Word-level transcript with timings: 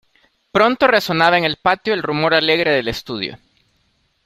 Pronto 0.51 0.87
resonaba 0.87 1.37
en 1.37 1.43
el 1.43 1.57
patio 1.57 1.93
el 1.93 2.01
rumor 2.01 2.33
alegre 2.33 2.71
del 2.71 2.87
estudio. 2.87 3.37